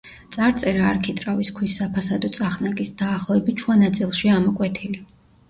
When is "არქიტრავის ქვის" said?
0.91-1.75